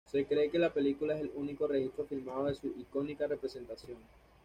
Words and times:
Se 0.11 0.25
cree 0.25 0.49
que 0.49 0.57
la 0.57 0.73
película 0.73 1.13
es 1.15 1.21
el 1.21 1.31
único 1.35 1.67
registro 1.67 2.05
filmado 2.05 2.45
de 2.45 2.55
su 2.55 2.65
icónica 2.65 3.27
representación. 3.27 3.99